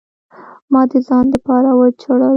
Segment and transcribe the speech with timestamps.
[0.71, 2.21] ما د ځان د پاره وجړل.